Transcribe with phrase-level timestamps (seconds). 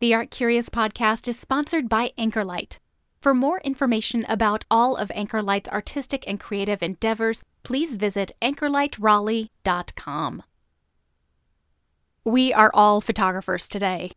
[0.00, 2.78] The Art Curious podcast is sponsored by Anchorlight.
[3.20, 10.42] For more information about all of Anchorlight's artistic and creative endeavors, please visit anchorlightraleigh.com.
[12.24, 14.12] We are all photographers today.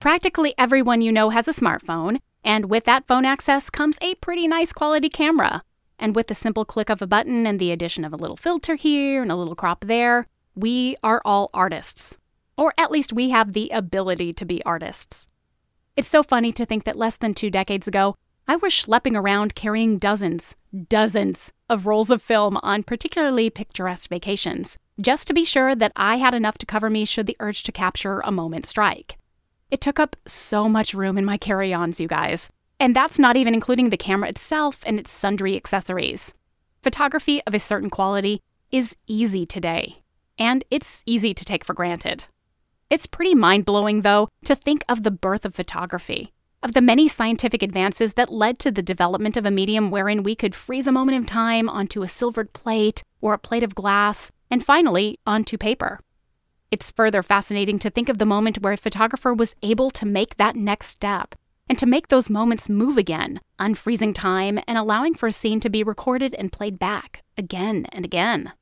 [0.00, 4.48] Practically everyone you know has a smartphone, and with that phone access comes a pretty
[4.48, 5.62] nice quality camera.
[5.98, 8.76] And with the simple click of a button and the addition of a little filter
[8.76, 10.24] here and a little crop there,
[10.54, 12.16] we are all artists.
[12.56, 15.28] Or at least we have the ability to be artists.
[15.96, 18.16] It's so funny to think that less than two decades ago,
[18.48, 20.54] I was schlepping around carrying dozens,
[20.88, 26.16] dozens of rolls of film on particularly picturesque vacations, just to be sure that I
[26.16, 29.18] had enough to cover me should the urge to capture a moment strike.
[29.70, 32.48] It took up so much room in my carry ons, you guys.
[32.78, 36.32] And that's not even including the camera itself and its sundry accessories.
[36.82, 40.02] Photography of a certain quality is easy today,
[40.38, 42.26] and it's easy to take for granted.
[42.88, 46.32] It's pretty mind blowing, though, to think of the birth of photography,
[46.62, 50.36] of the many scientific advances that led to the development of a medium wherein we
[50.36, 54.30] could freeze a moment of time onto a silvered plate or a plate of glass,
[54.50, 55.98] and finally onto paper.
[56.70, 60.36] It's further fascinating to think of the moment where a photographer was able to make
[60.36, 61.34] that next step
[61.68, 65.70] and to make those moments move again, unfreezing time and allowing for a scene to
[65.70, 68.52] be recorded and played back again and again.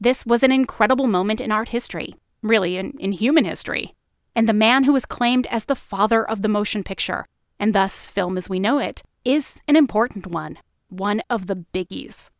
[0.00, 3.94] This was an incredible moment in art history, really, in, in human history.
[4.34, 7.24] And the man who is claimed as the father of the motion picture,
[7.58, 10.58] and thus film as we know it, is an important one,
[10.88, 12.30] one of the biggies.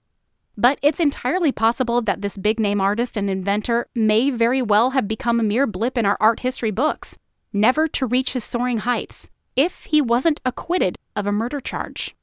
[0.57, 5.07] But it's entirely possible that this big name artist and inventor may very well have
[5.07, 7.17] become a mere blip in our art history books,
[7.53, 12.17] never to reach his soaring heights, if he wasn't acquitted of a murder charge.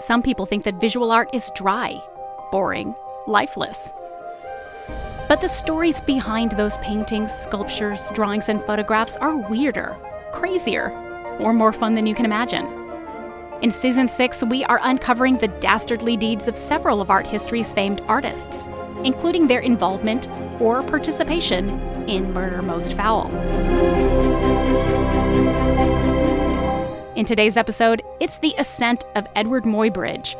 [0.00, 2.00] Some people think that visual art is dry,
[2.52, 2.94] boring,
[3.26, 3.92] lifeless.
[5.28, 9.96] But the stories behind those paintings, sculptures, drawings, and photographs are weirder,
[10.32, 10.92] crazier,
[11.40, 12.66] or more fun than you can imagine.
[13.60, 18.00] In season six, we are uncovering the dastardly deeds of several of art history's famed
[18.02, 18.70] artists,
[19.02, 20.28] including their involvement
[20.60, 21.70] or participation
[22.08, 23.28] in Murder Most Foul.
[27.18, 30.36] In today's episode, it's the ascent of Edward Muybridge,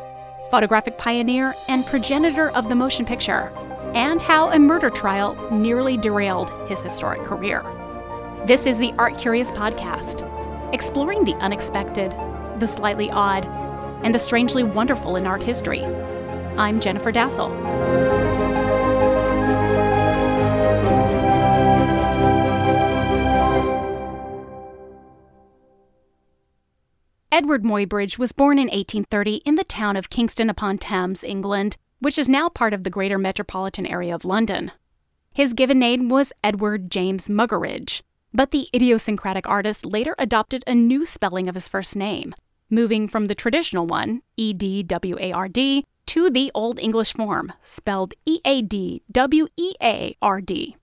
[0.49, 3.51] photographic pioneer and progenitor of the motion picture,
[3.93, 7.65] and how a murder trial nearly derailed his historic career.
[8.45, 10.23] This is the Art Curious podcast,
[10.73, 12.13] exploring the unexpected,
[12.59, 13.45] the slightly odd,
[14.05, 15.83] and the strangely wonderful in art history.
[15.83, 18.08] I'm Jennifer Dasal.
[27.31, 32.17] Edward Muybridge was born in 1830 in the town of Kingston upon Thames, England, which
[32.17, 34.71] is now part of the greater metropolitan area of London.
[35.31, 38.01] His given name was Edward James Muggeridge,
[38.33, 42.33] but the idiosyncratic artist later adopted a new spelling of his first name,
[42.67, 47.13] moving from the traditional one, E D W A R D, to the Old English
[47.13, 50.77] form, spelled E A D W E A R D.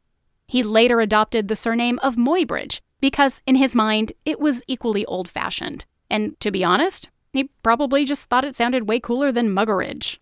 [0.47, 5.29] He later adopted the surname of Muybridge because, in his mind, it was equally old
[5.29, 10.19] fashioned and to be honest, he probably just thought it sounded way cooler than Muggeridge.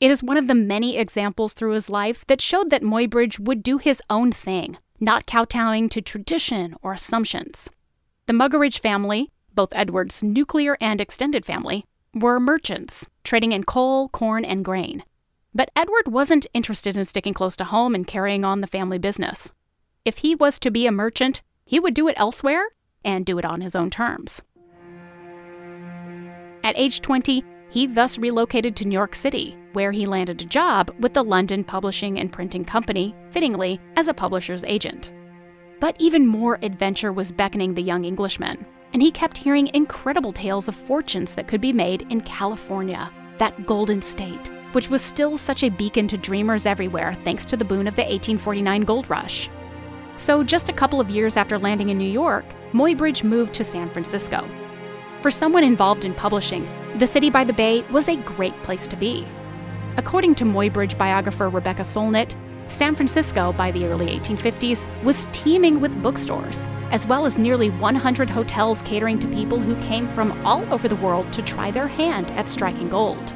[0.00, 3.62] It is one of the many examples through his life that showed that Muybridge would
[3.62, 7.70] do his own thing, not kowtowing to tradition or assumptions.
[8.26, 11.84] The Muggeridge family, both Edward's nuclear and extended family,
[12.14, 15.04] were merchants, trading in coal, corn, and grain.
[15.54, 19.52] But Edward wasn't interested in sticking close to home and carrying on the family business.
[20.04, 22.64] If he was to be a merchant, he would do it elsewhere
[23.04, 24.42] and do it on his own terms.
[26.64, 30.94] At age 20, he thus relocated to New York City, where he landed a job
[31.00, 35.12] with the London Publishing and Printing Company, fittingly, as a publisher's agent.
[35.80, 40.68] But even more adventure was beckoning the young Englishman, and he kept hearing incredible tales
[40.68, 45.64] of fortunes that could be made in California, that golden state, which was still such
[45.64, 49.50] a beacon to dreamers everywhere thanks to the boon of the 1849 gold rush.
[50.16, 53.90] So, just a couple of years after landing in New York, Muybridge moved to San
[53.90, 54.48] Francisco,
[55.22, 58.96] for someone involved in publishing, the city by the bay was a great place to
[58.96, 59.24] be.
[59.96, 62.34] According to Muybridge biographer Rebecca Solnit,
[62.66, 68.28] San Francisco by the early 1850s was teeming with bookstores, as well as nearly 100
[68.28, 72.32] hotels catering to people who came from all over the world to try their hand
[72.32, 73.32] at striking gold.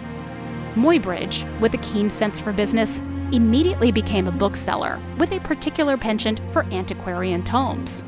[0.75, 3.01] Muybridge, with a keen sense for business,
[3.33, 8.03] immediately became a bookseller with a particular penchant for antiquarian tomes.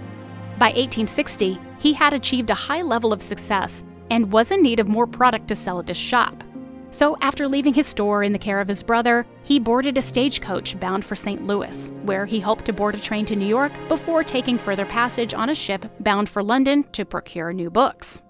[0.58, 4.88] By 1860, he had achieved a high level of success and was in need of
[4.88, 6.44] more product to sell at his shop.
[6.90, 10.80] So, after leaving his store in the care of his brother, he boarded a stagecoach
[10.80, 11.46] bound for St.
[11.46, 15.34] Louis, where he hoped to board a train to New York before taking further passage
[15.34, 18.22] on a ship bound for London to procure new books.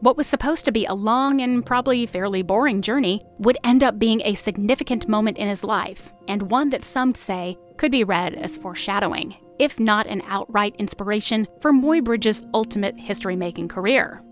[0.00, 3.98] What was supposed to be a long and probably fairly boring journey would end up
[3.98, 8.34] being a significant moment in his life, and one that some say could be read
[8.34, 14.22] as foreshadowing, if not an outright inspiration for Muybridge's ultimate history making career.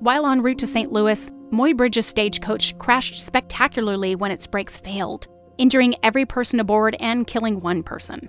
[0.00, 0.90] While en route to St.
[0.90, 7.60] Louis, Muybridge's stagecoach crashed spectacularly when its brakes failed, injuring every person aboard and killing
[7.60, 8.28] one person.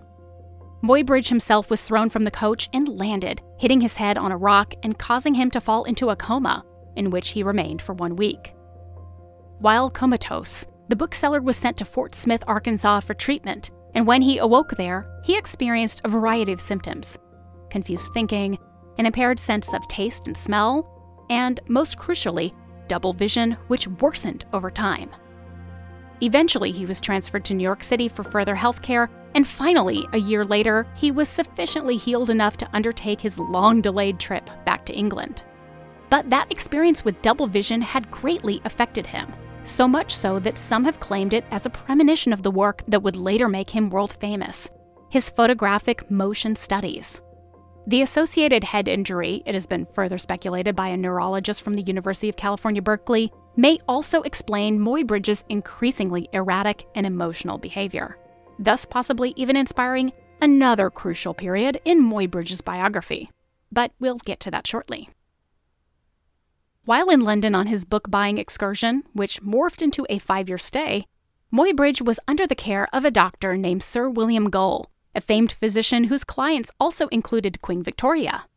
[0.83, 4.75] Muybridge himself was thrown from the coach and landed, hitting his head on a rock
[4.83, 6.63] and causing him to fall into a coma,
[6.95, 8.53] in which he remained for one week.
[9.57, 14.37] While comatose, the bookseller was sent to Fort Smith, Arkansas for treatment, and when he
[14.37, 17.17] awoke there, he experienced a variety of symptoms
[17.69, 18.57] confused thinking,
[18.99, 22.53] an impaired sense of taste and smell, and most crucially,
[22.87, 25.09] double vision, which worsened over time.
[26.21, 30.19] Eventually, he was transferred to New York City for further health care, and finally, a
[30.19, 34.93] year later, he was sufficiently healed enough to undertake his long delayed trip back to
[34.93, 35.43] England.
[36.11, 40.83] But that experience with double vision had greatly affected him, so much so that some
[40.85, 44.13] have claimed it as a premonition of the work that would later make him world
[44.19, 44.69] famous
[45.13, 47.21] his photographic motion studies.
[47.85, 52.29] The associated head injury, it has been further speculated by a neurologist from the University
[52.29, 58.17] of California, Berkeley, may also explain Muybridge's increasingly erratic and emotional behavior,
[58.57, 60.11] thus possibly even inspiring
[60.41, 63.29] another crucial period in Muybridge's biography.
[63.71, 65.09] But we'll get to that shortly.
[66.85, 71.05] While in London on his book buying excursion, which morphed into a five year stay,
[71.49, 76.05] Muybridge was under the care of a doctor named Sir William Gull, a famed physician
[76.05, 78.47] whose clients also included Queen Victoria.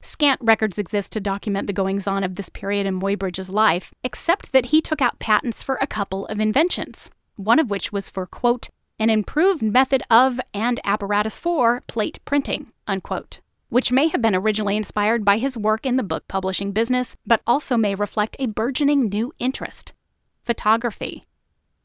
[0.00, 4.52] Scant records exist to document the goings on of this period in Muybridge's life, except
[4.52, 8.24] that he took out patents for a couple of inventions, one of which was for,
[8.24, 13.40] quote, an improved method of and apparatus for plate printing, unquote,
[13.72, 17.40] which may have been originally inspired by his work in the book publishing business, but
[17.46, 19.94] also may reflect a burgeoning new interest
[20.44, 21.24] photography.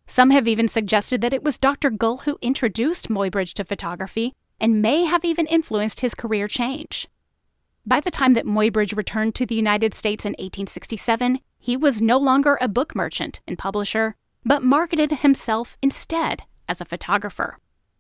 [0.05, 1.89] Some have even suggested that it was Dr.
[1.89, 7.07] Gull who introduced Muybridge to photography and may have even influenced his career change.
[7.85, 12.17] By the time that Muybridge returned to the United States in 1867, he was no
[12.17, 14.13] longer a book merchant and publisher,
[14.43, 17.59] but marketed himself instead as a photographer.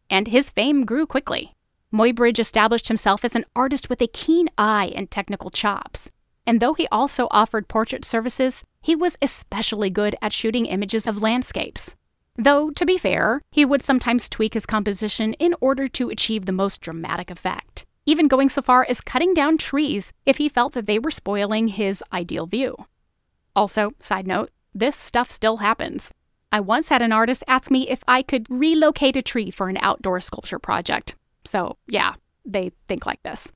[0.09, 1.53] And his fame grew quickly.
[1.93, 6.11] Muybridge established himself as an artist with a keen eye and technical chops.
[6.45, 11.21] And though he also offered portrait services, he was especially good at shooting images of
[11.21, 11.95] landscapes.
[12.35, 16.51] Though, to be fair, he would sometimes tweak his composition in order to achieve the
[16.51, 20.87] most dramatic effect even going so far as cutting down trees if he felt that
[20.87, 22.75] they were spoiling his ideal view.
[23.55, 26.13] Also, side note, this stuff still happens.
[26.49, 29.77] I once had an artist ask me if I could relocate a tree for an
[29.81, 31.15] outdoor sculpture project.
[31.47, 32.13] So, yeah,
[32.45, 33.53] they think like this.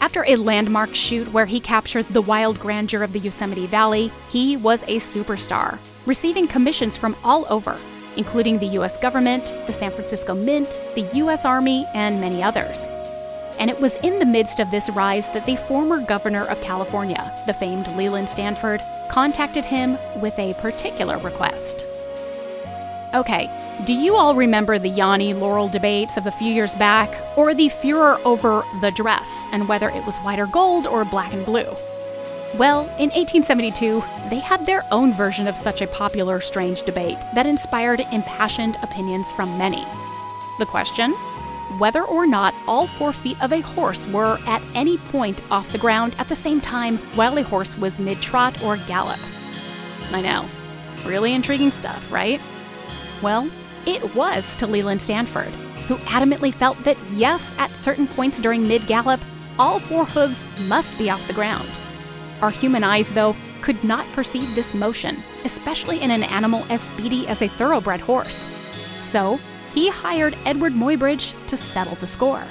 [0.00, 4.56] After a landmark shoot where he captured the wild grandeur of the Yosemite Valley, he
[4.56, 7.78] was a superstar, receiving commissions from all over,
[8.16, 12.88] including the US government, the San Francisco Mint, the US Army, and many others.
[13.58, 17.38] And it was in the midst of this rise that the former governor of California,
[17.46, 18.80] the famed Leland Stanford,
[19.10, 21.84] contacted him with a particular request.
[23.14, 23.48] Okay,
[23.86, 27.70] do you all remember the Yanni Laurel debates of a few years back, or the
[27.70, 31.74] furor over the dress and whether it was white or gold or black and blue?
[32.58, 37.46] Well, in 1872, they had their own version of such a popular, strange debate that
[37.46, 39.86] inspired impassioned opinions from many.
[40.58, 41.12] The question?
[41.78, 45.78] Whether or not all four feet of a horse were at any point off the
[45.78, 49.20] ground at the same time while a horse was mid trot or gallop.
[50.12, 50.46] I know.
[51.06, 52.40] Really intriguing stuff, right?
[53.22, 53.50] Well,
[53.86, 55.54] it was to Leland Stanford,
[55.86, 59.20] who adamantly felt that yes, at certain points during mid gallop,
[59.58, 61.80] all four hooves must be off the ground.
[62.42, 67.26] Our human eyes, though, could not perceive this motion, especially in an animal as speedy
[67.26, 68.46] as a thoroughbred horse.
[69.02, 69.40] So,
[69.74, 72.44] he hired Edward Muybridge to settle the score.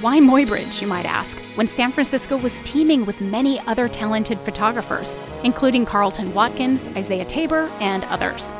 [0.00, 5.16] Why Muybridge, you might ask, when San Francisco was teeming with many other talented photographers,
[5.44, 8.56] including Carleton Watkins, Isaiah Taber, and others?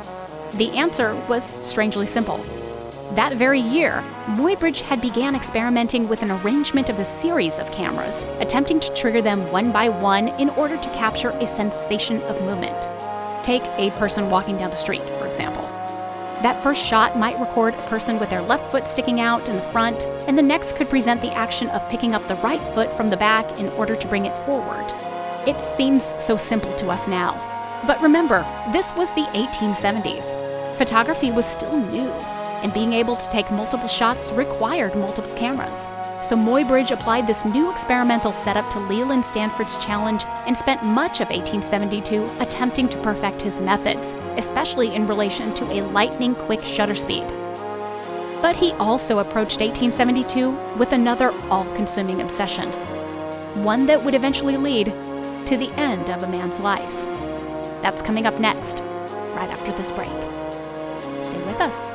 [0.57, 2.43] The answer was strangely simple
[3.15, 8.25] that very year, Muybridge had began experimenting with an arrangement of a series of cameras,
[8.39, 12.75] attempting to trigger them one by one in order to capture a sensation of movement.
[13.41, 15.61] Take a person walking down the street, for example.
[16.41, 19.61] That first shot might record a person with their left foot sticking out in the
[19.61, 23.07] front, and the next could present the action of picking up the right foot from
[23.07, 24.91] the back in order to bring it forward.
[25.47, 27.33] It seems so simple to us now.
[27.87, 30.44] But remember, this was the 1870s.
[30.77, 32.09] Photography was still new,
[32.61, 35.87] and being able to take multiple shots required multiple cameras.
[36.21, 41.29] So Muybridge applied this new experimental setup to Leland Stanford's challenge and spent much of
[41.29, 47.27] 1872 attempting to perfect his methods, especially in relation to a lightning quick shutter speed.
[48.41, 52.69] But he also approached 1872 with another all consuming obsession,
[53.63, 54.87] one that would eventually lead
[55.45, 57.01] to the end of a man's life.
[57.81, 58.81] That's coming up next,
[59.35, 60.34] right after this break.
[61.25, 61.91] Stay with us.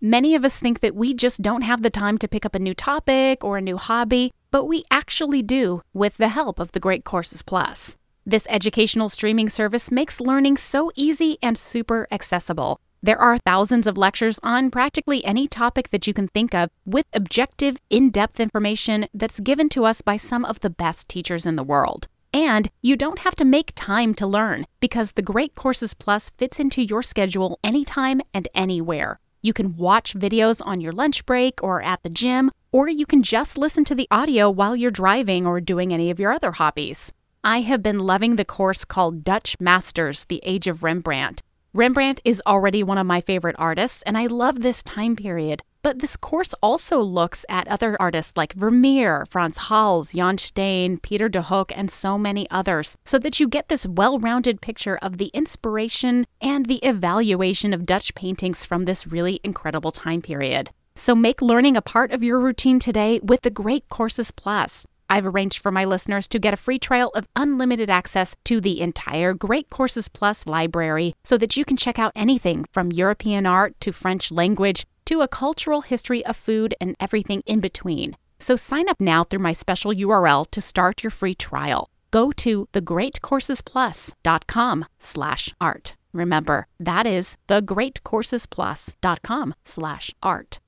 [0.00, 2.58] Many of us think that we just don't have the time to pick up a
[2.58, 6.80] new topic or a new hobby, but we actually do with the help of the
[6.80, 7.96] Great Courses Plus.
[8.26, 12.80] This educational streaming service makes learning so easy and super accessible.
[13.00, 17.06] There are thousands of lectures on practically any topic that you can think of with
[17.12, 21.54] objective, in depth information that's given to us by some of the best teachers in
[21.54, 22.08] the world.
[22.32, 26.60] And you don't have to make time to learn because the Great Courses Plus fits
[26.60, 29.18] into your schedule anytime and anywhere.
[29.40, 33.22] You can watch videos on your lunch break or at the gym, or you can
[33.22, 37.12] just listen to the audio while you're driving or doing any of your other hobbies.
[37.44, 41.40] I have been loving the course called Dutch Masters The Age of Rembrandt.
[41.72, 45.62] Rembrandt is already one of my favorite artists, and I love this time period.
[45.82, 51.28] But this course also looks at other artists like Vermeer, Frans Hals, Jan Steen, Peter
[51.28, 55.18] de Hooch, and so many others, so that you get this well rounded picture of
[55.18, 60.70] the inspiration and the evaluation of Dutch paintings from this really incredible time period.
[60.96, 64.84] So make learning a part of your routine today with the Great Courses Plus.
[65.08, 68.80] I've arranged for my listeners to get a free trial of unlimited access to the
[68.80, 73.74] entire Great Courses Plus library so that you can check out anything from European art
[73.80, 78.14] to French language to a cultural history of food and everything in between.
[78.38, 81.88] So sign up now through my special URL to start your free trial.
[82.10, 85.96] Go to thegreatcoursesplus.com slash art.
[86.12, 90.60] Remember, that is thegreatcoursesplus.com slash art.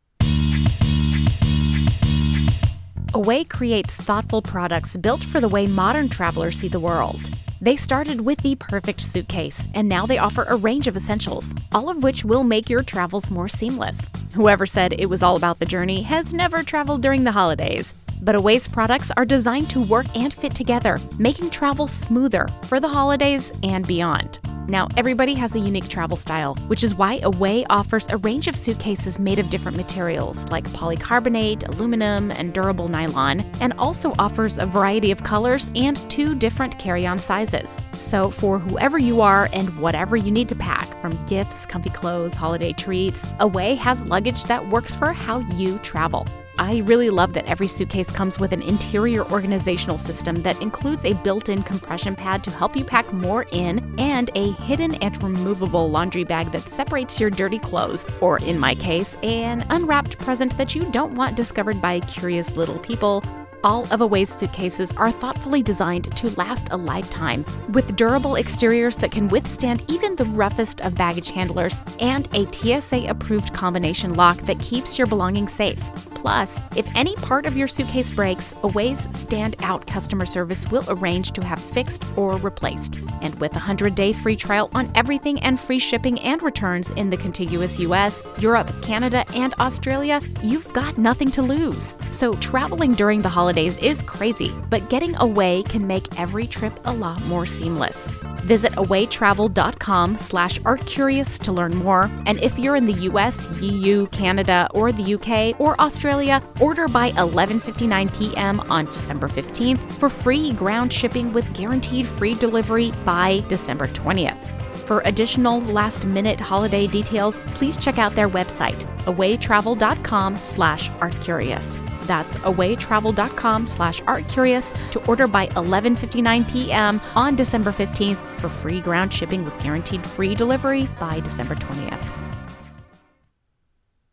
[3.13, 7.21] Away creates thoughtful products built for the way modern travelers see the world.
[7.63, 11.91] They started with the perfect suitcase, and now they offer a range of essentials, all
[11.91, 14.09] of which will make your travels more seamless.
[14.33, 17.93] Whoever said it was all about the journey has never traveled during the holidays.
[18.23, 22.89] But Away's products are designed to work and fit together, making travel smoother for the
[22.89, 24.39] holidays and beyond.
[24.69, 28.55] Now, everybody has a unique travel style, which is why Away offers a range of
[28.55, 34.67] suitcases made of different materials like polycarbonate, aluminum, and durable nylon, and also offers a
[34.67, 37.81] variety of colors and two different carry on sizes.
[37.95, 42.37] So, for whoever you are and whatever you need to pack, from gifts, comfy clothes,
[42.37, 46.29] holiday treats, Away has luggage that works for how you travel.
[46.61, 51.15] I really love that every suitcase comes with an interior organizational system that includes a
[51.15, 55.91] built in compression pad to help you pack more in and a hidden and removable
[55.91, 60.75] laundry bag that separates your dirty clothes, or in my case, an unwrapped present that
[60.75, 63.25] you don't want discovered by curious little people
[63.65, 69.13] all of Away's suitcases are thoughtfully designed to last a lifetime, with durable exteriors that
[69.13, 74.59] can withstand even the roughest of baggage handlers, and a TSA approved combination lock that
[74.61, 75.91] keeps your belongings safe.
[76.21, 81.43] Plus, if any part of your suitcase breaks, Away's standout customer service will arrange to
[81.43, 82.99] have fixed or replaced.
[83.23, 87.09] And with a 100 day free trial on everything and free shipping and returns in
[87.09, 91.97] the contiguous US, Europe, Canada, and Australia, you've got nothing to lose.
[92.11, 96.93] So, traveling during the holidays is crazy, but getting away can make every trip a
[96.93, 98.13] lot more seamless.
[98.45, 102.11] Visit awaytravel.com slash artcurious to learn more.
[102.27, 107.13] And if you're in the US, EU, Canada, or the UK, or Australia, order by
[107.13, 108.61] 11.59 p.m.
[108.61, 114.61] on December 15th for free ground shipping with guaranteed free delivery by December 20th.
[114.87, 121.79] For additional last-minute holiday details, please check out their website, awaytravel.com slash artcurious.
[122.03, 127.01] That's awaytravel.com slash artcurious to order by 11.59 p.m.
[127.15, 132.21] on December 15th for free ground shipping with guaranteed free delivery by December 20th.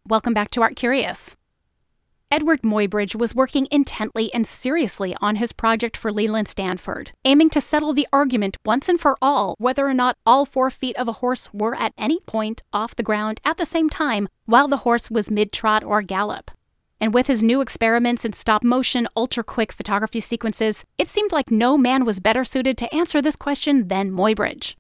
[0.08, 1.36] Welcome back to Art Curious.
[2.29, 7.62] Edward Muybridge was working intently and seriously on his project for Leland Stanford, aiming to
[7.62, 11.13] settle the argument once and for all whether or not all four feet of a
[11.24, 15.10] horse were at any point off the ground at the same time while the horse
[15.10, 16.51] was mid trot or gallop.
[17.00, 21.51] And with his new experiments in stop motion, ultra quick photography sequences, it seemed like
[21.51, 24.75] no man was better suited to answer this question than Muybridge.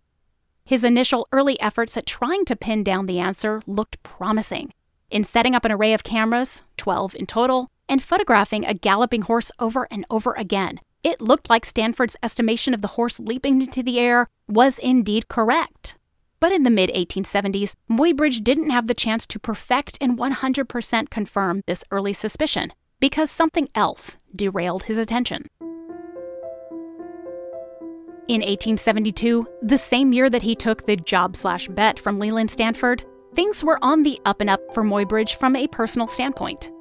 [0.65, 4.69] his initial early efforts at trying to pin down the answer looked promising.
[5.09, 9.49] In setting up an array of cameras, 12 in total, and photographing a galloping horse
[9.59, 13.97] over and over again, it looked like Stanford's estimation of the horse leaping into the
[13.97, 15.97] air was indeed correct.
[16.39, 21.61] But in the mid 1870s, Muybridge didn't have the chance to perfect and 100% confirm
[21.65, 25.47] this early suspicion because something else derailed his attention.
[28.27, 33.05] In 1872, the same year that he took the job slash bet from Leland Stanford,
[33.33, 36.71] things were on the up and up for Muybridge from a personal standpoint.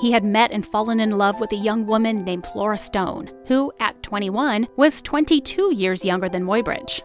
[0.00, 3.72] He had met and fallen in love with a young woman named Flora Stone, who,
[3.80, 7.02] at 21, was 22 years younger than Muybridge.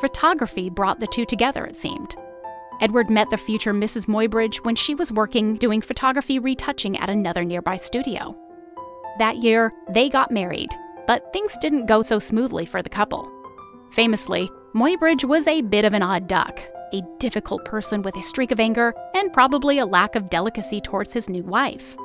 [0.00, 2.14] Photography brought the two together, it seemed.
[2.80, 4.06] Edward met the future Mrs.
[4.06, 8.36] Muybridge when she was working doing photography retouching at another nearby studio.
[9.18, 10.70] That year, they got married,
[11.06, 13.30] but things didn't go so smoothly for the couple.
[13.90, 16.60] Famously, Muybridge was a bit of an odd duck,
[16.92, 21.14] a difficult person with a streak of anger and probably a lack of delicacy towards
[21.14, 21.96] his new wife.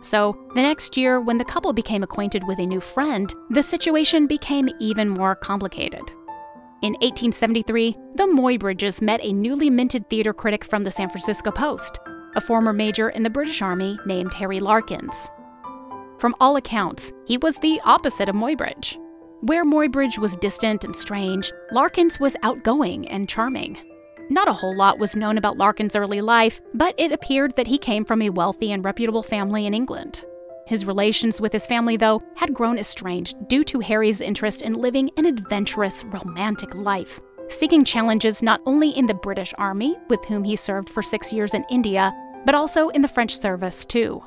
[0.00, 4.26] So, the next year, when the couple became acquainted with a new friend, the situation
[4.26, 6.02] became even more complicated.
[6.80, 11.98] In 1873, the Muybridges met a newly minted theater critic from the San Francisco Post,
[12.36, 15.28] a former major in the British Army named Harry Larkins.
[16.18, 18.96] From all accounts, he was the opposite of Muybridge.
[19.40, 23.76] Where Muybridge was distant and strange, Larkins was outgoing and charming.
[24.30, 27.78] Not a whole lot was known about Larkins' early life, but it appeared that he
[27.78, 30.24] came from a wealthy and reputable family in England.
[30.68, 35.10] His relations with his family, though, had grown estranged due to Harry's interest in living
[35.16, 40.56] an adventurous, romantic life, seeking challenges not only in the British Army, with whom he
[40.56, 42.12] served for six years in India,
[42.44, 44.22] but also in the French service, too.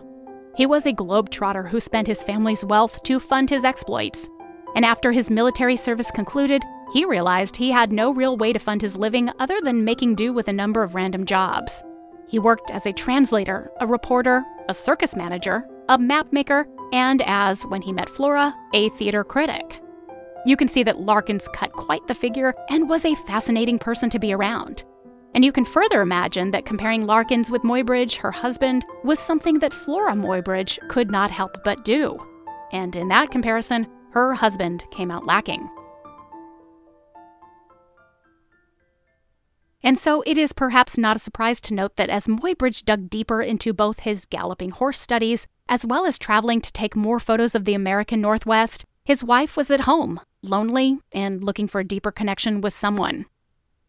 [0.55, 4.27] He was a globetrotter who spent his family's wealth to fund his exploits.
[4.75, 8.81] And after his military service concluded, he realized he had no real way to fund
[8.81, 11.83] his living other than making do with a number of random jobs.
[12.27, 17.81] He worked as a translator, a reporter, a circus manager, a mapmaker, and as, when
[17.81, 19.81] he met Flora, a theater critic.
[20.45, 24.17] You can see that Larkins cut quite the figure and was a fascinating person to
[24.17, 24.85] be around.
[25.35, 29.73] And you can further imagine that comparing Larkins with Muybridge, her husband, was something that
[29.73, 32.17] Flora Muybridge could not help but do.
[32.71, 35.69] And in that comparison, her husband came out lacking.
[39.83, 43.41] And so it is perhaps not a surprise to note that as Muybridge dug deeper
[43.41, 47.63] into both his galloping horse studies, as well as traveling to take more photos of
[47.63, 52.59] the American Northwest, his wife was at home, lonely, and looking for a deeper connection
[52.59, 53.25] with someone.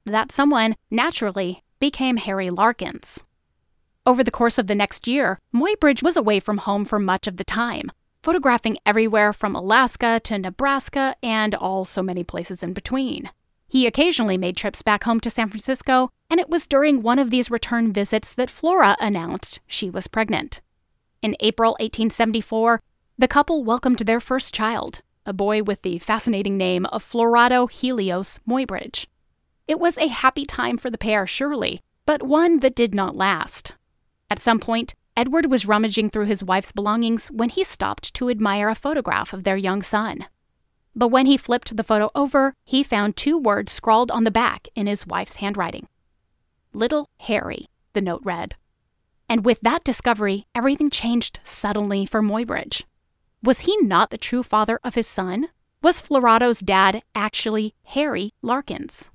[0.06, 3.24] That someone, naturally, became Harry Larkins.
[4.06, 7.36] Over the course of the next year, Muybridge was away from home for much of
[7.36, 7.90] the time,
[8.22, 13.28] photographing everywhere from Alaska to Nebraska and all so many places in between.
[13.68, 17.30] He occasionally made trips back home to San Francisco, and it was during one of
[17.30, 20.60] these return visits that Flora announced she was pregnant.
[21.22, 22.80] In April 1874,
[23.16, 28.40] the couple welcomed their first child, a boy with the fascinating name of Florado Helios
[28.44, 29.06] Muybridge.
[29.68, 33.74] It was a happy time for the pair, surely, but one that did not last.
[34.30, 38.68] At some point, Edward was rummaging through his wife's belongings when he stopped to admire
[38.68, 40.26] a photograph of their young son.
[40.96, 44.66] But when he flipped the photo over, he found two words scrawled on the back
[44.74, 45.86] in his wife's handwriting
[46.72, 48.56] Little Harry, the note read.
[49.32, 52.82] And with that discovery, everything changed suddenly for Muybridge.
[53.42, 55.48] Was he not the true father of his son?
[55.82, 59.10] Was Florado's dad actually Harry Larkins?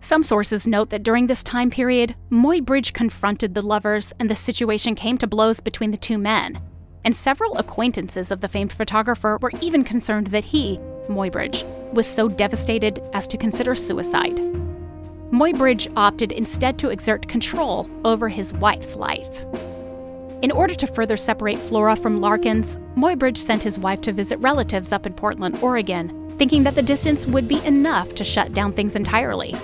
[0.00, 4.94] Some sources note that during this time period, Muybridge confronted the lovers and the situation
[4.94, 6.60] came to blows between the two men,
[7.06, 12.28] and several acquaintances of the famed photographer were even concerned that he, Muybridge, was so
[12.28, 14.38] devastated as to consider suicide.
[15.32, 19.44] Muybridge opted instead to exert control over his wife's life.
[20.42, 24.92] In order to further separate Flora from Larkins, Muybridge sent his wife to visit relatives
[24.92, 28.96] up in Portland, Oregon, thinking that the distance would be enough to shut down things
[28.96, 29.54] entirely.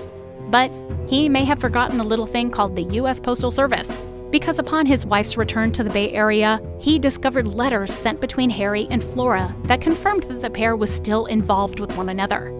[0.51, 0.71] But
[1.09, 3.19] he may have forgotten a little thing called the U.S.
[3.19, 8.21] Postal Service, because upon his wife's return to the Bay Area, he discovered letters sent
[8.21, 12.53] between Harry and Flora that confirmed that the pair was still involved with one another.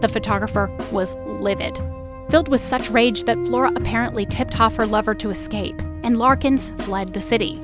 [0.00, 1.78] The photographer was livid,
[2.30, 6.70] filled with such rage that Flora apparently tipped off her lover to escape, and Larkins
[6.78, 7.60] fled the city.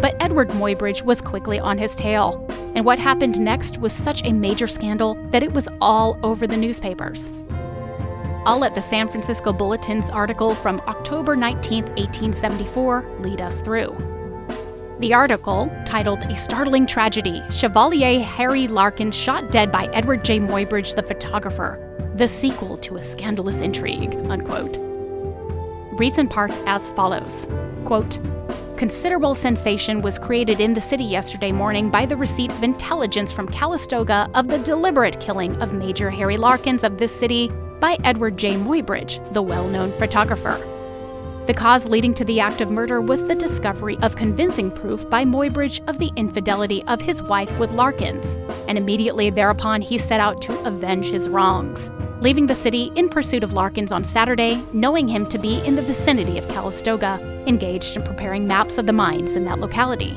[0.00, 4.32] But Edward Muybridge was quickly on his tail, and what happened next was such a
[4.32, 7.32] major scandal that it was all over the newspapers.
[8.44, 13.96] I'll let the San Francisco Bulletin's article from October 19, 1874, lead us through.
[15.00, 20.38] The article, titled A Startling Tragedy Chevalier Harry Larkin Shot Dead by Edward J.
[20.38, 21.85] Muybridge, the Photographer,
[22.16, 24.78] the sequel to a scandalous intrigue, unquote,
[25.98, 27.46] reads in part as follows
[27.84, 28.18] quote,
[28.78, 33.48] Considerable sensation was created in the city yesterday morning by the receipt of intelligence from
[33.48, 37.50] Calistoga of the deliberate killing of Major Harry Larkins of this city
[37.80, 38.54] by Edward J.
[38.54, 40.58] Muybridge, the well known photographer.
[41.46, 45.24] The cause leading to the act of murder was the discovery of convincing proof by
[45.24, 48.36] Muybridge of the infidelity of his wife with Larkins,
[48.68, 51.90] and immediately thereupon he set out to avenge his wrongs,
[52.26, 55.82] leaving the city in pursuit of Larkins on Saturday, knowing him to be in the
[55.82, 60.12] vicinity of Calistoga, engaged in preparing maps of the mines in that locality.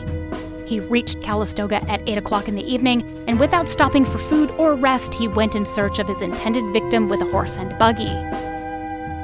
[0.65, 4.73] He reached Calistoga at 8 o'clock in the evening, and without stopping for food or
[4.73, 8.09] rest, he went in search of his intended victim with a horse and buggy.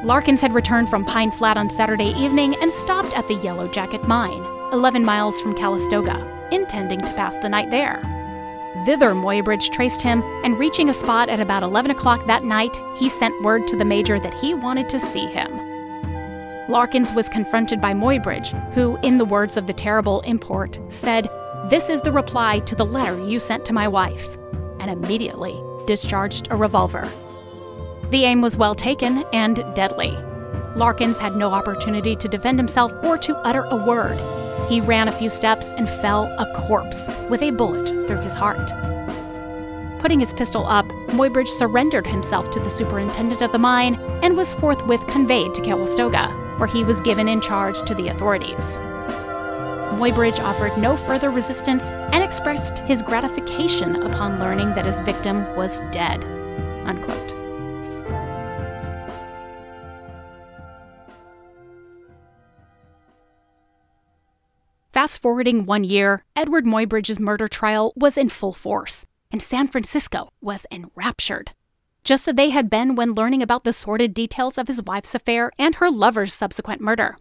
[0.06, 4.08] Larkins had returned from Pine Flat on Saturday evening and stopped at the Yellow Jacket
[4.08, 8.00] Mine, 11 miles from Calistoga, intending to pass the night there.
[8.86, 13.10] Thither, Muybridge traced him, and reaching a spot at about 11 o'clock that night, he
[13.10, 15.52] sent word to the major that he wanted to see him.
[16.70, 21.28] Larkins was confronted by Muybridge, who, in the words of the terrible import, said,
[21.68, 24.38] This is the reply to the letter you sent to my wife,
[24.80, 27.12] and immediately discharged a revolver.
[28.12, 30.12] The aim was well taken and deadly.
[30.76, 34.35] Larkins had no opportunity to defend himself or to utter a word.
[34.68, 38.72] He ran a few steps and fell a corpse with a bullet through his heart.
[40.00, 44.54] Putting his pistol up, Muybridge surrendered himself to the superintendent of the mine and was
[44.54, 48.78] forthwith conveyed to Calistoga, where he was given in charge to the authorities.
[49.98, 55.80] Muybridge offered no further resistance and expressed his gratification upon learning that his victim was
[55.92, 56.24] dead.
[56.86, 57.45] Unquote.
[64.96, 70.30] Fast forwarding one year, Edward Muybridge's murder trial was in full force, and San Francisco
[70.40, 71.52] was enraptured.
[72.06, 75.52] Just as they had been when learning about the sordid details of his wife's affair
[75.60, 77.18] and her lover's subsequent murder.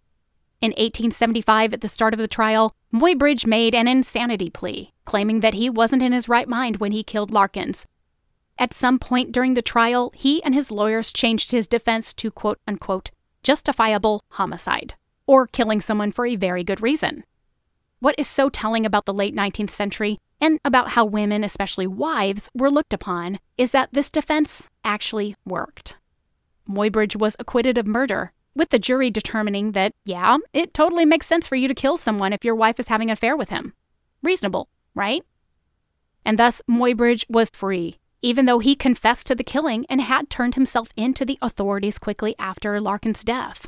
[0.61, 5.55] In 1875, at the start of the trial, Muybridge made an insanity plea, claiming that
[5.55, 7.85] he wasn't in his right mind when he killed Larkins.
[8.57, 12.61] At some point during the trial, he and his lawyers changed his defense to quote
[12.65, 13.11] unquote
[13.43, 14.93] justifiable homicide,
[15.27, 17.25] or killing someone for a very good reason.
[17.99, 22.49] What is so telling about the late 19th century and about how women, especially wives,
[22.53, 25.97] were looked upon is that this defense actually worked.
[26.69, 31.45] Muybridge was acquitted of murder, with the jury determining that, yeah, it totally makes sense
[31.45, 33.73] for you to kill someone if your wife is having an affair with him.
[34.23, 35.23] Reasonable, right?
[36.25, 40.55] And thus, Muybridge was free, even though he confessed to the killing and had turned
[40.55, 43.67] himself in to the authorities quickly after Larkin's death.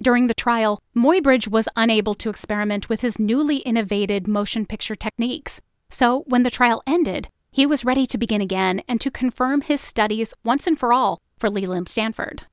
[0.00, 5.60] During the trial, Muybridge was unable to experiment with his newly innovated motion picture techniques.
[5.90, 9.80] So, when the trial ended, he was ready to begin again and to confirm his
[9.80, 12.44] studies once and for all for Leland Stanford.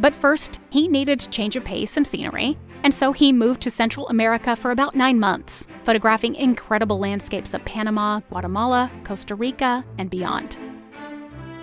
[0.00, 4.08] But first, he needed change of pace and scenery, and so he moved to Central
[4.08, 10.56] America for about nine months, photographing incredible landscapes of Panama, Guatemala, Costa Rica, and beyond.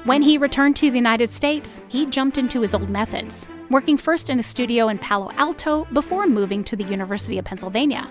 [0.05, 4.29] When he returned to the United States, he jumped into his old methods, working first
[4.29, 8.09] in a studio in Palo Alto before moving to the University of Pennsylvania.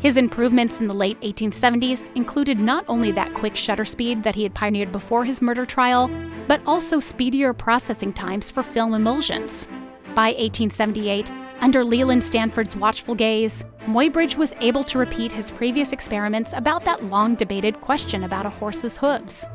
[0.00, 4.42] His improvements in the late 1870s included not only that quick shutter speed that he
[4.42, 6.10] had pioneered before his murder trial,
[6.46, 9.66] but also speedier processing times for film emulsions.
[10.14, 16.52] By 1878, under Leland Stanford's watchful gaze, Muybridge was able to repeat his previous experiments
[16.52, 19.46] about that long debated question about a horse's hooves.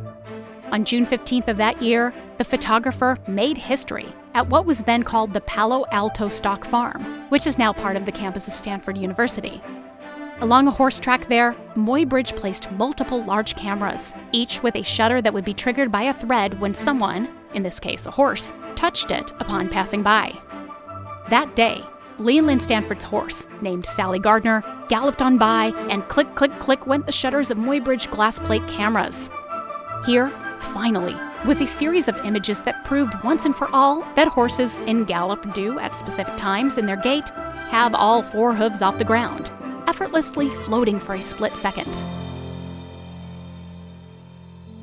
[0.71, 5.33] On June 15th of that year, the photographer made history at what was then called
[5.33, 9.61] the Palo Alto Stock Farm, which is now part of the campus of Stanford University.
[10.41, 15.33] Along a horse track there, Muybridge placed multiple large cameras, each with a shutter that
[15.33, 19.31] would be triggered by a thread when someone, in this case a horse, touched it
[19.39, 20.31] upon passing by.
[21.29, 21.83] That day,
[22.19, 27.11] Leland Stanford's horse, named Sally Gardner, galloped on by, and click, click, click went the
[27.11, 29.31] shutters of Muybridge glass plate cameras.
[30.05, 34.79] Here, finally, was a series of images that proved once and for all that horses
[34.79, 37.29] in gallop do at specific times in their gait
[37.69, 39.51] have all four hooves off the ground,
[39.87, 42.03] effortlessly floating for a split second.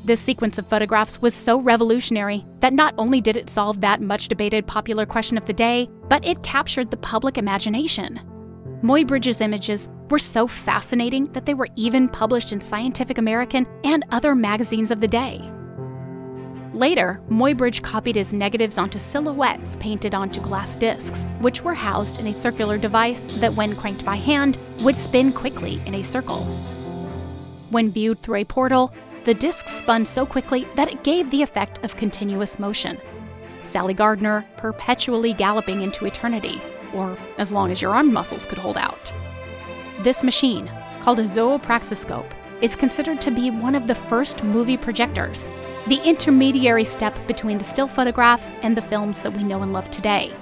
[0.05, 4.29] This sequence of photographs was so revolutionary that not only did it solve that much
[4.29, 8.21] debated popular question of the day, but it captured the public imagination.
[8.83, 14.37] Muybridge's images were so fascinating that they were even published in Scientific American and other
[14.37, 15.41] magazines of the day.
[16.77, 22.27] Later, Muybridge copied his negatives onto silhouettes painted onto glass discs, which were housed in
[22.27, 26.45] a circular device that, when cranked by hand, would spin quickly in a circle.
[27.71, 28.93] When viewed through a portal,
[29.25, 32.99] the discs spun so quickly that it gave the effect of continuous motion.
[33.63, 36.61] Sally Gardner perpetually galloping into eternity,
[36.93, 39.15] or as long as your arm muscles could hold out.
[40.01, 45.49] This machine, called a zoopraxiscope, is considered to be one of the first movie projectors
[45.89, 49.89] the intermediary step between the still photograph and the films that we know and love
[49.89, 50.35] today.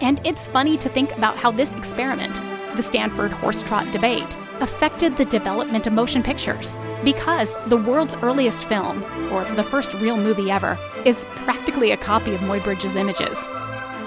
[0.00, 2.40] And it's funny to think about how this experiment,
[2.76, 8.66] the Stanford horse trot debate, affected the development of motion pictures, because the world's earliest
[8.66, 13.48] film, or the first real movie ever, is practically a copy of Muybridge's images.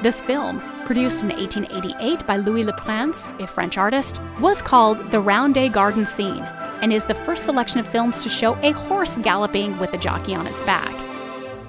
[0.02, 5.22] This film, produced in 1888 by Louis Le Prince, a French artist, was called The
[5.22, 6.48] Roundhay Garden Scene
[6.82, 10.34] and is the first selection of films to show a horse galloping with a jockey
[10.34, 10.94] on its back.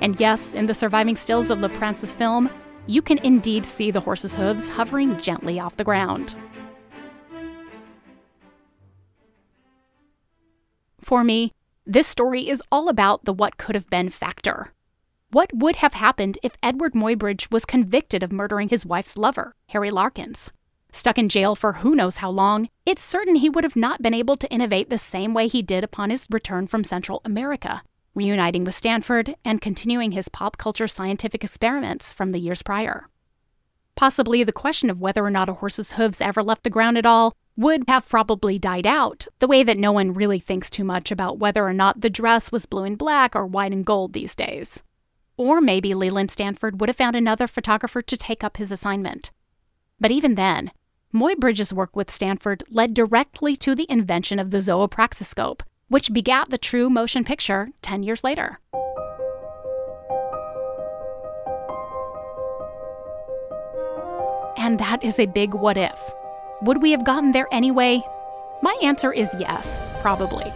[0.00, 2.50] And yes, in the surviving stills of Le film,
[2.86, 6.36] you can indeed see the horse's hooves hovering gently off the ground.
[11.00, 11.52] For me,
[11.86, 14.72] this story is all about the what could have been factor.
[15.32, 19.90] What would have happened if Edward Muybridge was convicted of murdering his wife's lover, Harry
[19.90, 20.50] Larkins?
[20.92, 24.14] Stuck in jail for who knows how long, it's certain he would have not been
[24.14, 27.82] able to innovate the same way he did upon his return from Central America,
[28.14, 33.08] reuniting with Stanford and continuing his pop culture scientific experiments from the years prior.
[33.94, 37.06] Possibly the question of whether or not a horse's hooves ever left the ground at
[37.06, 41.10] all would have probably died out, the way that no one really thinks too much
[41.10, 44.34] about whether or not the dress was blue and black or white and gold these
[44.34, 44.82] days.
[45.36, 49.30] Or maybe Leland Stanford would have found another photographer to take up his assignment.
[50.00, 50.72] But even then,
[51.12, 56.58] Muybridge's work with Stanford led directly to the invention of the zoopraxiscope, which begat the
[56.58, 58.60] true motion picture 10 years later.
[64.56, 66.00] And that is a big what if.
[66.62, 68.00] Would we have gotten there anyway?
[68.62, 70.52] My answer is yes, probably.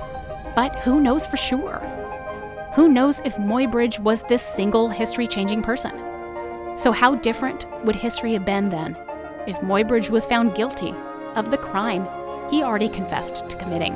[0.55, 1.81] But who knows for sure?
[2.77, 5.99] Who knows if Muybridge was this single history changing person?
[6.77, 8.97] So, how different would history have been then?
[9.47, 10.95] If Muybridge was found guilty
[11.37, 12.07] of the crime
[12.51, 13.95] he already confessed to committing.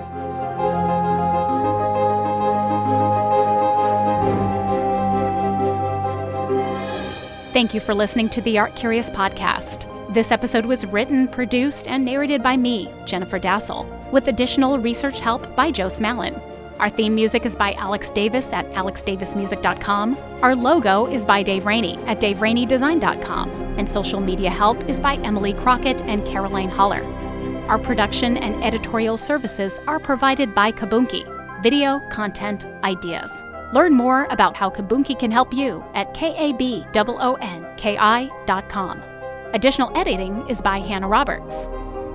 [7.53, 9.87] Thank you for listening to the Art Curious podcast.
[10.15, 15.55] This episode was written, produced, and narrated by me, Jennifer Dasal, with additional research help
[15.57, 16.41] by Joe Smallin.
[16.79, 20.17] Our theme music is by Alex Davis at alexdavismusic.com.
[20.43, 23.68] Our logo is by Dave Rainey at daverainydesign.com.
[23.79, 27.03] And social media help is by Emily Crockett and Caroline Holler.
[27.69, 33.45] Our production and editorial services are provided by Kabunki, video content ideas.
[33.73, 36.65] Learn more about how Kabunki can help you at kabonki.com.
[39.55, 41.69] Additional editing is by Hannah Roberts.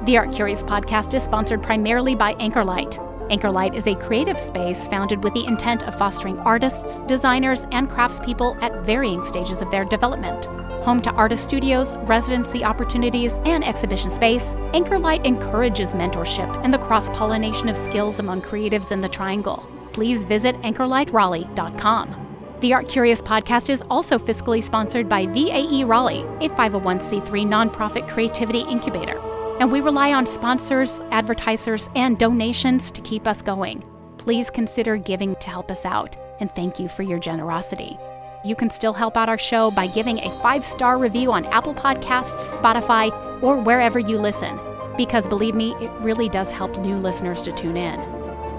[0.04, 3.00] The Art Curious podcast is sponsored primarily by Anchorlight
[3.30, 8.62] Anchorlight is a creative space founded with the intent of fostering artists, designers, and craftspeople
[8.62, 10.48] at varying stages of their development.
[10.84, 17.10] Home to artist studios, residency opportunities, and exhibition space, Anchorlight encourages mentorship and the cross
[17.12, 19.66] pollination of skills among creatives in the Triangle.
[19.94, 22.58] Please visit anchorlightraleigh.com.
[22.60, 28.62] The Art Curious podcast is also fiscally sponsored by VAE Raleigh, a 501c3 nonprofit creativity
[28.62, 29.20] incubator
[29.60, 33.84] and we rely on sponsors, advertisers, and donations to keep us going.
[34.18, 37.98] Please consider giving to help us out, and thank you for your generosity.
[38.46, 41.74] You can still help out our show by giving a five star review on Apple
[41.74, 43.10] Podcasts, Spotify,
[43.42, 44.60] or wherever you listen,
[44.98, 48.02] because believe me, it really does help new listeners to tune in.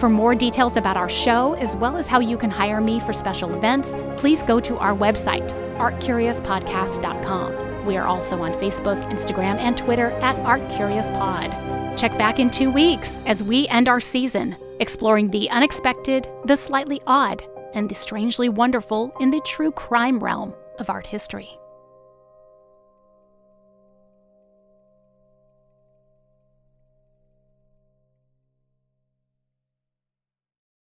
[0.01, 3.13] For more details about our show, as well as how you can hire me for
[3.13, 7.85] special events, please go to our website, artcuriouspodcast.com.
[7.85, 11.99] We are also on Facebook, Instagram, and Twitter at ArtCuriousPod.
[11.99, 17.03] Check back in two weeks as we end our season, exploring the unexpected, the slightly
[17.07, 17.45] odd,
[17.75, 21.59] and the strangely wonderful in the true crime realm of art history.